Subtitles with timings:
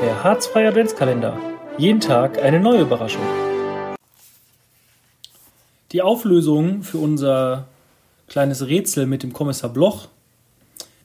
[0.00, 1.36] Der Harzfreie Adventskalender.
[1.76, 3.22] Jeden Tag eine neue Überraschung.
[5.90, 7.66] Die Auflösung für unser
[8.28, 10.06] kleines Rätsel mit dem Kommissar Bloch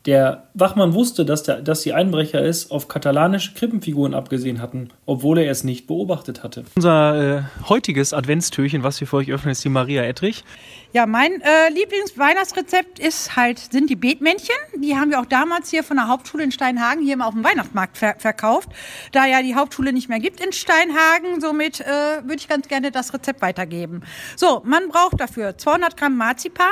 [0.05, 5.37] der Wachmann wusste, dass, der, dass die Einbrecher es auf katalanische Krippenfiguren abgesehen hatten, obwohl
[5.37, 6.65] er es nicht beobachtet hatte.
[6.75, 10.43] Unser äh, heutiges Adventstürchen, was wir für euch öffnen, ist die Maria Ettrich.
[10.91, 14.55] Ja, mein äh, Lieblingsweihnachtsrezept ist halt, sind die Beetmännchen.
[14.77, 17.43] Die haben wir auch damals hier von der Hauptschule in Steinhagen hier immer auf dem
[17.43, 18.69] Weihnachtsmarkt ver verkauft.
[19.11, 22.91] Da ja die Hauptschule nicht mehr gibt in Steinhagen, somit äh, würde ich ganz gerne
[22.91, 24.01] das Rezept weitergeben.
[24.35, 26.67] So, man braucht dafür 200 Gramm Marzipan,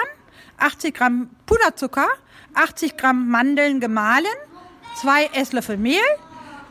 [0.62, 2.08] 80 Gramm Puderzucker,
[2.54, 4.26] 80 Gramm Mandeln gemahlen,
[5.00, 6.00] zwei Esslöffel Mehl,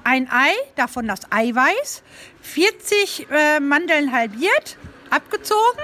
[0.04, 2.02] ein Ei, davon das Eiweiß,
[2.40, 4.78] 40 äh, Mandeln halbiert,
[5.10, 5.82] abgezogen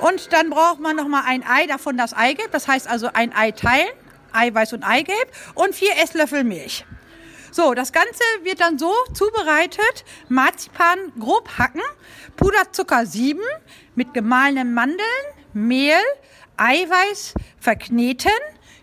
[0.00, 3.34] und dann braucht man noch mal ein Ei, davon das Eigelb, das heißt also ein
[3.34, 3.88] Ei teilen,
[4.32, 6.84] Eiweiß und Eigelb und vier Esslöffel Milch.
[7.50, 11.82] So, das Ganze wird dann so zubereitet, Marzipan grob hacken,
[12.36, 13.40] Puderzucker 7
[13.94, 15.06] mit gemahlenem Mandeln,
[15.54, 15.96] Mehl,
[16.56, 18.30] Eiweiß verkneten,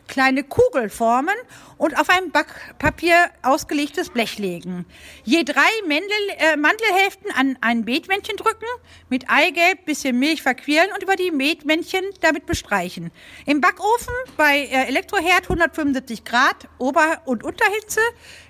[0.07, 1.35] kleine Kugel formen
[1.77, 4.85] und auf ein Backpapier ausgelegtes Blech legen.
[5.23, 8.65] Je drei Mandel, äh, Mandelhälften an ein Beetmännchen drücken,
[9.09, 13.11] mit Eigelb, bisschen Milch verquirlen und über die Beetmännchen damit bestreichen.
[13.45, 18.01] Im Backofen bei äh, Elektroherd 175 Grad, Ober- und Unterhitze,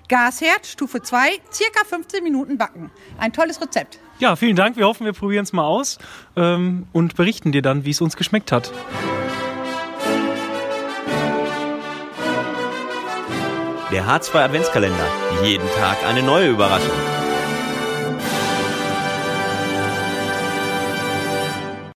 [0.08, 2.90] Gasherd Stufe 2, circa 15 Minuten backen.
[3.18, 3.98] Ein tolles Rezept.
[4.22, 4.76] Ja, vielen Dank.
[4.76, 5.98] Wir hoffen, wir probieren es mal aus
[6.36, 8.70] ähm, und berichten dir dann, wie es uns geschmeckt hat.
[13.90, 15.06] Der H2 Adventskalender.
[15.42, 16.92] Jeden Tag eine neue Überraschung.